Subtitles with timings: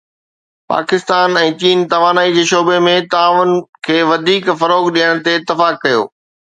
[0.71, 3.55] پاڪستان ۽ چين توانائي جي شعبي ۾ تعاون
[3.89, 6.07] کي وڌيڪ فروغ ڏيڻ تي اتفاق ڪيو